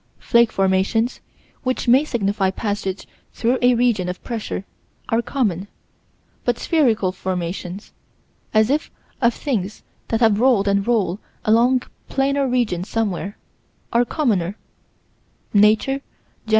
Flake 0.17 0.51
formations, 0.51 1.19
which 1.61 1.87
may 1.87 2.03
signify 2.03 2.49
passage 2.49 3.07
through 3.33 3.59
a 3.61 3.75
region 3.75 4.09
of 4.09 4.23
pressure, 4.23 4.65
are 5.09 5.21
common; 5.21 5.67
but 6.43 6.57
spherical 6.57 7.11
formations 7.11 7.93
as 8.51 8.71
if 8.71 8.89
of 9.21 9.31
things 9.31 9.83
that 10.07 10.19
have 10.19 10.39
rolled 10.39 10.67
and 10.67 10.87
rolled 10.87 11.19
along 11.45 11.83
planar 12.09 12.51
regions 12.51 12.89
somewhere 12.89 13.37
are 13.93 14.03
commoner: 14.03 14.57
Nature, 15.53 16.01
Jan. 16.47 16.49